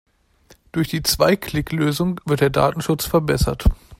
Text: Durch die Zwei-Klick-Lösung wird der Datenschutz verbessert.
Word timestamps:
Durch 0.71 0.87
die 0.87 1.03
Zwei-Klick-Lösung 1.03 2.21
wird 2.25 2.41
der 2.41 2.49
Datenschutz 2.49 3.05
verbessert. 3.05 3.65